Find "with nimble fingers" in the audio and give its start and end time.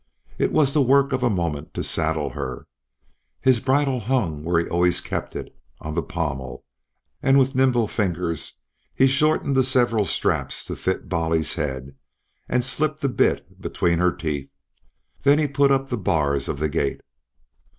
7.37-8.61